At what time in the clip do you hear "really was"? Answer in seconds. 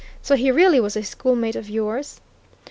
0.49-0.97